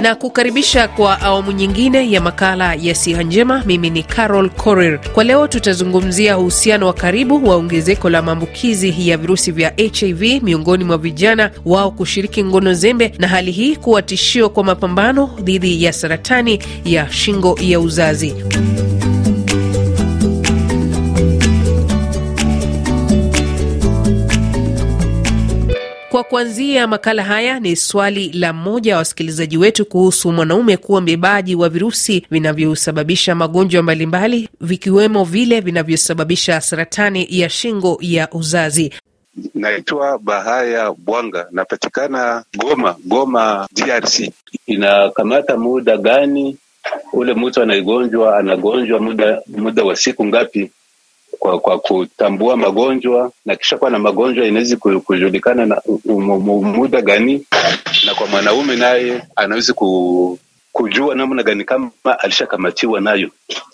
[0.00, 3.62] na kukaribisha kwa awamu nyingine ya makala ya siha njema.
[3.66, 5.00] Mimi ni Carol Korir.
[5.12, 10.84] Kwa leo tutazungumzia uhusiano wa karibu wa ongezeko la maambukizi ya virusi vya HIV miongoni
[10.84, 15.92] mwa vijana wao kushiriki ngono zembe, na hali hii kuwa tishio kwa mapambano dhidi ya
[15.92, 18.34] saratani ya shingo ya uzazi.
[26.28, 31.68] Kuanzia makala haya ni swali la mmoja wa wasikilizaji wetu kuhusu mwanaume kuwa mbebaji wa
[31.68, 38.92] virusi vinavyosababisha magonjwa mbalimbali vikiwemo vile vinavyosababisha saratani ya shingo ya uzazi.
[39.54, 44.30] Naitwa Bahaya Bwanga, napatikana Goma, Goma DRC.
[44.66, 46.56] Inakamata muda gani
[47.12, 50.70] ule mtu anaigonjwa anagonjwa muda muda wa siku ngapi
[51.38, 55.82] kwa, kwa kutambua magonjwa na kisha kuwa na magonjwa inawezi kujulikana na
[56.62, 57.46] muda gani,
[58.06, 60.38] na kwa mwanaume naye anawezi ku,
[60.72, 63.30] kujua namna gani kama alishakamatiwa nayo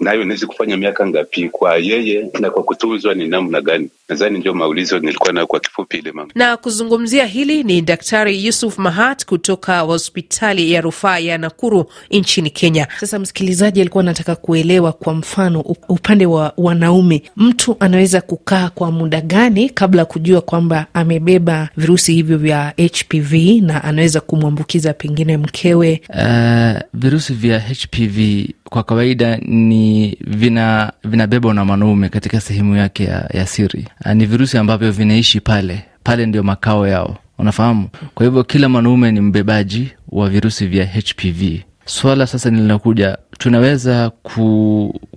[0.00, 3.88] nayo inawezi kufanya miaka ngapi kwa yeye na kwa kutunzwa ni namna gani?
[4.08, 6.30] Nadhani ndio maulizo nilikuwa nayo kwa kifupi ile mama.
[6.34, 12.88] Na kuzungumzia hili ni Daktari Yusuf Mahat kutoka hospitali ya rufaa ya Nakuru nchini Kenya.
[13.00, 19.20] Sasa msikilizaji alikuwa anataka kuelewa, kwa mfano upande wa wanaume, mtu anaweza kukaa kwa muda
[19.20, 26.00] gani kabla ya kujua kwamba amebeba virusi hivyo vya HPV na anaweza kumwambukiza pengine mkewe?
[26.08, 33.30] Uh, virusi vya HPV kwa kawaida ni vina vinabebwa na mwanaume katika sehemu yake ya,
[33.34, 33.88] ya siri.
[34.14, 37.88] Ni virusi ambavyo vinaishi pale pale, ndio makao yao, unafahamu.
[38.14, 41.60] Kwa hivyo kila mwanaume ni mbebaji wa virusi vya HPV.
[41.84, 44.10] Swala sasa linakuja, tunaweza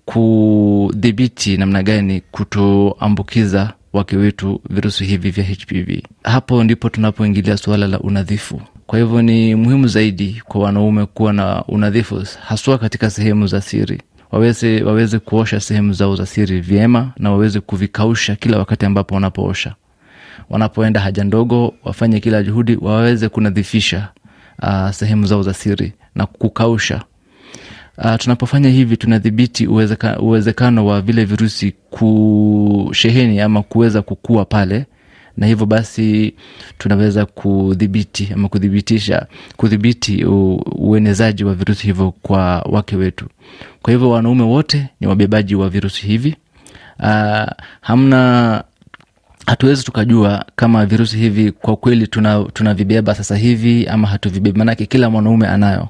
[0.06, 6.02] kudhibiti namna gani kutoambukiza wake wetu virusi hivi vya HPV?
[6.24, 8.62] Hapo ndipo tunapoingilia suala la unadhifu.
[8.88, 14.02] Kwa hivyo ni muhimu zaidi kwa wanaume kuwa na unadhifu, haswa katika sehemu za siri.
[14.32, 19.76] Waweze, waweze kuosha sehemu zao za siri vyema na waweze kuvikausha kila wakati ambapo wanapoosha.
[20.50, 24.08] Wanapoenda haja ndogo, wafanye kila juhudi waweze kunadhifisha
[24.64, 27.02] uh, sehemu zao za siri na kukausha.
[27.98, 34.86] Uh, tunapofanya hivi tunadhibiti uwezeka, uwezekano wa vile virusi kusheheni ama kuweza kukua pale
[35.40, 36.34] na hivyo basi
[36.78, 39.26] tunaweza kudhibiti ama kudhibitisha
[39.58, 40.26] kudhibiti
[40.76, 43.26] uenezaji wa virusi hivyo kwa wake wetu.
[43.82, 46.36] Kwa hivyo wanaume wote ni wabebaji wa virusi hivi.
[47.00, 47.46] Uh,
[47.82, 48.64] hamna
[49.46, 52.08] hatuwezi tukajua kama virusi hivi kwa kweli
[52.54, 55.90] tunavibeba tuna sasa hivi ama hatuvibebi, manake kila mwanaume anayo.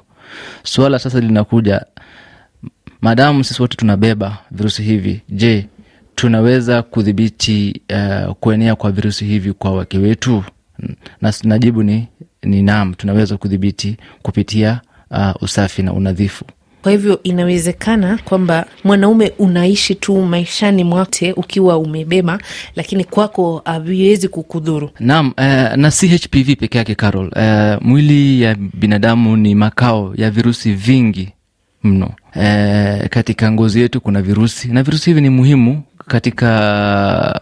[0.62, 1.84] Suala sasa linakuja,
[3.00, 5.66] maadamu sisi wote tunabeba virusi hivi, je,
[6.20, 10.44] tunaweza kudhibiti uh, kuenea kwa virusi hivi kwa wake wetu?
[11.20, 12.08] Na najibu ni,
[12.42, 16.44] ni naam, tunaweza kudhibiti kupitia uh, usafi na unadhifu.
[16.82, 22.38] Kwa hivyo inawezekana kwamba mwanaume unaishi tu maishani mwate ukiwa umebeba,
[22.76, 24.90] lakini kwako haviwezi kukudhuru.
[25.00, 27.26] Naam, uh, na si HPV peke yake Carol.
[27.36, 31.28] Uh, mwili ya binadamu ni makao ya virusi vingi
[31.82, 32.06] mno.
[32.36, 37.40] Uh, katika ngozi yetu kuna virusi na virusi hivi ni muhimu katika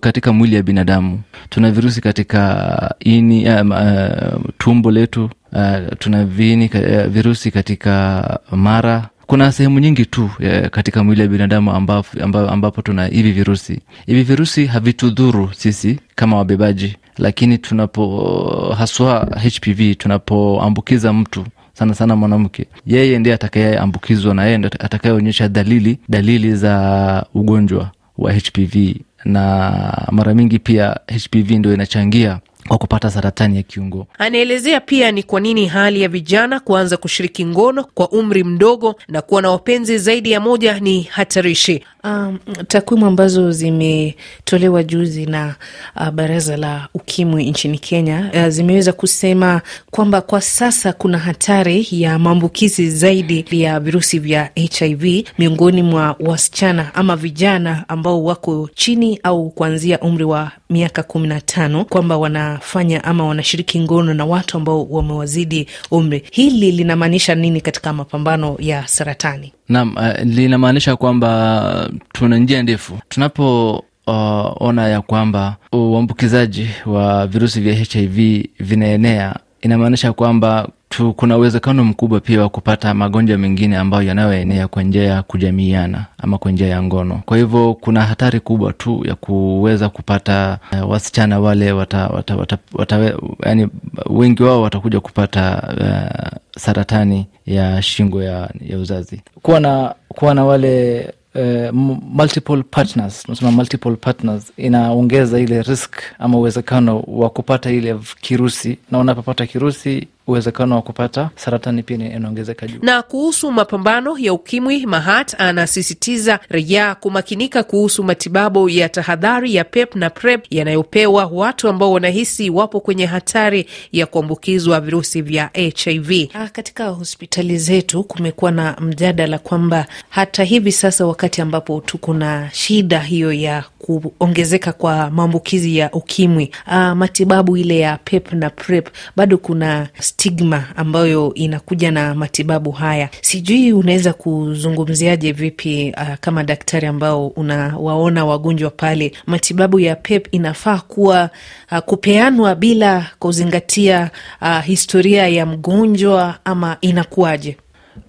[0.00, 1.20] katika mwili ya binadamu.
[1.48, 9.08] Tuna virusi katika ini um, uh, tumbo letu uh, tuna vini, uh, virusi katika mara
[9.26, 10.30] kuna sehemu nyingi tu
[10.70, 13.80] katika mwili ya binadamu ambapo, ambapo, ambapo tuna hivi virusi.
[14.06, 22.66] Hivi virusi havitudhuru sisi kama wabebaji, lakini tunapo haswa HPV tunapoambukiza mtu sana sana mwanamke,
[22.86, 28.94] yeye ndiye atakayeambukizwa na yeye ndiye atakayeonyesha dalili dalili za ugonjwa wa HPV,
[29.24, 32.38] na mara mingi pia HPV ndio inachangia
[32.68, 34.06] kwa kupata saratani ya kiungo.
[34.18, 39.22] Anaelezea pia ni kwa nini hali ya vijana kuanza kushiriki ngono kwa umri mdogo na
[39.22, 41.84] kuwa na wapenzi zaidi ya moja ni hatarishi.
[42.04, 42.38] Um,
[42.68, 45.54] takwimu ambazo zimetolewa juzi na
[45.96, 52.18] uh, baraza la ukimwi nchini Kenya uh, zimeweza kusema kwamba kwa sasa kuna hatari ya
[52.18, 59.50] maambukizi zaidi ya virusi vya HIV miongoni mwa wasichana ama vijana ambao wako chini au
[59.50, 64.84] kuanzia umri wa miaka kumi na tano kwamba wanafanya ama wanashiriki ngono na watu ambao
[64.90, 66.22] wamewazidi umri.
[66.30, 69.52] Hili linamaanisha nini katika mapambano ya saratani?
[69.68, 73.70] Naam, uh, linamaanisha kwamba tuna njia ndefu tunapo
[74.06, 79.36] uh, ona ya kwamba uambukizaji wa virusi vya HIV vinaenea.
[79.62, 85.02] Inamaanisha kwamba tu, kuna uwezekano mkubwa pia wa kupata magonjwa mengine ambayo yanayoenea kwa njia
[85.04, 87.22] ya kujamiiana ama kwa njia ya ngono.
[87.26, 92.58] Kwa hivyo kuna hatari kubwa tu ya kuweza kupata uh, wasichana wale wata, wata, wata,
[92.72, 93.12] wata,
[93.46, 93.68] yani
[94.06, 99.22] wengi wao watakuja kupata uh, saratani ya shingo ya, ya uzazi.
[99.42, 101.74] Kuwa na kuwa na wale Uh,
[102.12, 108.98] multiple partners tunasema multiple partners inaongeza ile risk ama uwezekano wa kupata ile kirusi, na
[108.98, 112.78] unapopata kirusi uwezekano wa kupata saratani pia inaongezeka juu.
[112.82, 119.94] Na kuhusu mapambano ya ukimwi, Mahat anasisitiza raia kumakinika kuhusu matibabu ya tahadhari ya PEP
[119.96, 126.28] na PrEP yanayopewa watu ambao wanahisi wapo kwenye hatari ya kuambukizwa virusi vya HIV.
[126.32, 132.50] Ha, katika hospitali zetu kumekuwa na mjadala kwamba hata hivi sasa wakati ambapo tuko na
[132.52, 138.88] shida hiyo ya kuongezeka kwa maambukizi ya ukimwi, ah, matibabu ile ya PEP na PrEP
[139.16, 139.88] bado kuna
[140.20, 143.08] stigma ambayo inakuja na matibabu haya.
[143.20, 150.78] Sijui unaweza kuzungumziaje vipi, uh, kama daktari ambao unawaona wagonjwa pale, matibabu ya PEP inafaa
[150.78, 151.30] kuwa
[151.72, 154.10] uh, kupeanwa bila kuzingatia
[154.42, 157.56] uh, historia ya mgonjwa ama inakuwaje?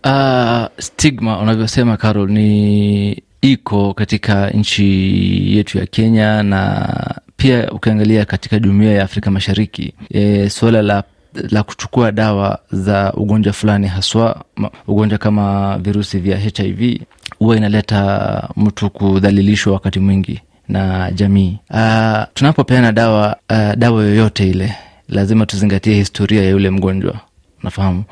[0.03, 6.89] Uh, stigma unavyosema Carol ni iko katika nchi yetu ya Kenya na
[7.37, 11.03] pia ukiangalia katika jumuiya ya Afrika Mashariki e, suala la
[11.33, 14.43] la kuchukua dawa za ugonjwa fulani haswa
[14.87, 17.01] ugonjwa kama virusi vya HIV
[17.39, 21.57] huwa inaleta mtu kudhalilishwa wakati mwingi na jamii.
[21.69, 24.75] Uh, tunapopeana dawa uh, dawa yoyote ile
[25.09, 27.19] lazima tuzingatie historia ya yule mgonjwa
[27.63, 28.03] nafahamu.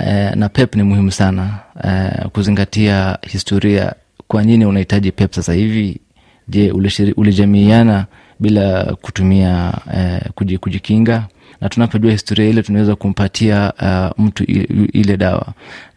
[0.00, 3.92] Uh, na PEP ni muhimu sana uh, kuzingatia historia.
[4.28, 6.00] Kwa nini unahitaji PEP sasa hivi?
[6.48, 6.70] Je,
[7.16, 8.06] ulijamiiana
[8.40, 9.72] bila kutumia
[10.40, 11.26] uh, kujikinga?
[11.60, 14.44] Na tunapojua historia ile tunaweza kumpatia uh, mtu
[14.92, 15.46] ile dawa,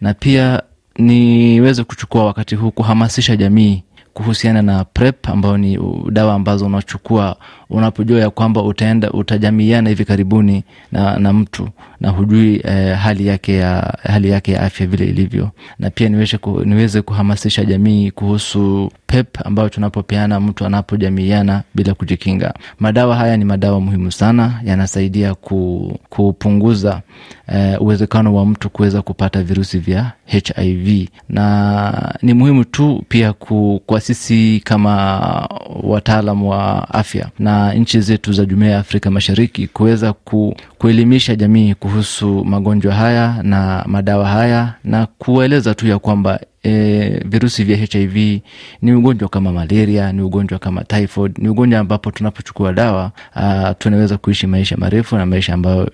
[0.02, 0.62] na pia
[1.00, 3.84] niweze kuchukua wakati huu kuhamasisha jamii
[4.14, 5.80] kuhusiana na PrEP ambayo ni
[6.12, 7.36] dawa ambazo unachukua
[7.70, 11.70] unapojua ya kwamba utaenda utajamiiana hivi karibuni na, na mtu
[12.00, 15.50] na hujui eh, hali yake ya hali yake ya afya vile ilivyo,
[15.80, 22.54] na pia niweze, ku, niweze kuhamasisha jamii kuhusu PEP ambayo tunapopeana mtu anapojamiiana bila kujikinga.
[22.80, 27.02] Madawa haya ni madawa muhimu sana, yanasaidia ku, kupunguza
[27.54, 33.34] eh, uwezekano wa mtu kuweza kupata virusi vya HIV, na ni muhimu tu pia
[33.86, 35.22] kwa sisi kama
[35.84, 41.74] wataalam wa afya na nchi zetu za Jumuiya ya Afrika Mashariki kuweza ku, kuelimisha jamii
[41.74, 48.42] kuhusu magonjwa haya na madawa haya na kueleza tu ya kwamba E, virusi vya HIV
[48.82, 54.18] ni ugonjwa kama malaria, ni ugonjwa kama typhoid, ni ugonjwa ambapo tunapochukua dawa a, tunaweza
[54.18, 55.92] kuishi maisha marefu na maisha ambayo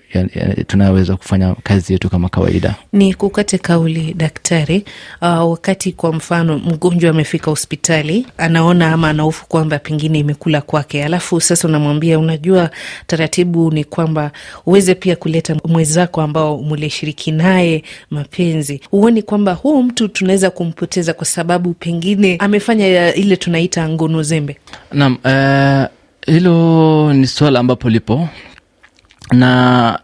[0.66, 2.74] tunaweza kufanya kazi yetu kama kawaida.
[2.92, 4.84] Ni kukate kauli daktari.
[5.22, 11.40] Uh, wakati kwa mfano mgonjwa amefika hospitali anaona ama anahofu kwamba pengine imekula kwake, alafu
[11.40, 12.70] sasa unamwambia unajua,
[13.06, 14.30] taratibu ni kwamba
[14.66, 21.26] uweze pia kuleta mwenzako ambao mulishiriki naye mapenzi, huoni kwamba huu mtu tunaweza kumpoteza kwa
[21.26, 24.56] sababu pengine amefanya ile tunaita ngono zembe.
[24.92, 25.16] Naam,
[26.26, 28.28] hilo uh, ni swala ambapo lipo
[29.32, 29.98] na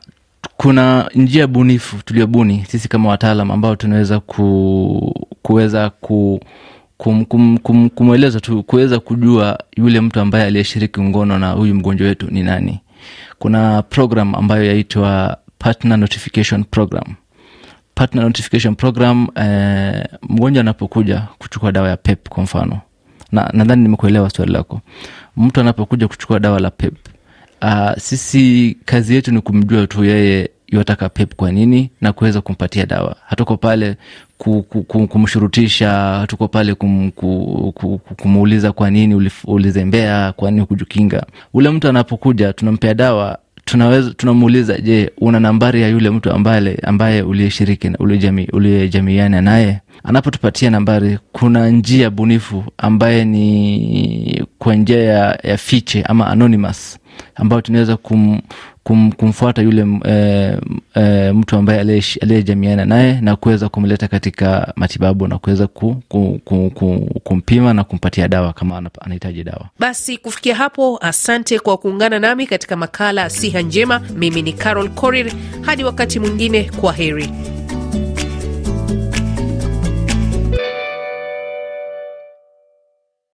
[0.57, 6.41] kuna njia bunifu tuliobuni sisi kama wataalam ambao tunaweza ku, kuweza ku
[6.97, 12.09] kum, kum, kum, kumweleza tu kuweza kujua yule mtu ambaye aliyeshiriki ngono na huyu mgonjwa
[12.09, 12.81] wetu ni nani.
[13.39, 17.05] Kuna program ambayo yaitwa partner notification program
[17.95, 22.81] partner notification program eh, mgonjwa anapokuja kuchukua dawa ya PEP kwa mfano,
[23.33, 24.81] na nadhani nimekuelewa swali lako.
[25.37, 26.95] Mtu anapokuja kuchukua dawa la PEP
[27.65, 32.87] uh, sisi kazi yetu ni kumjua tu yeye iwataka PEP kwa nini na kuweza kumpatia
[32.87, 33.17] dawa.
[33.27, 33.97] Hatuko pale
[35.09, 42.53] kumshurutisha, hatuko pale kum, kum, kumuuliza kwa nini ulizembea, kwa nini kujukinga Ule mtu anapokuja
[42.53, 47.91] tunampea dawa tunaweza tunamuuliza, je, una nambari ya yule mtu ambaye ambaye uliyeshiriki
[48.53, 49.81] uliyejamiiana naye?
[50.05, 56.99] Anapotupatia nambari, kuna njia bunifu ambaye ni kwa njia ya, ya fiche ama anonymous
[57.35, 58.41] ambayo tunaweza kum,
[58.85, 60.57] kum, kumfuata yule e,
[60.95, 61.81] e, mtu ambaye
[62.21, 67.85] aliyejamiana naye na kuweza kumleta katika matibabu na kuweza ku, ku, ku, ku, kumpima na
[67.85, 69.67] kumpatia dawa kama anahitaji dawa.
[69.79, 74.01] Basi kufikia hapo, asante kwa kuungana nami katika makala Siha Njema.
[74.17, 77.31] Mimi ni Carol Korir, hadi wakati mwingine, kwa heri.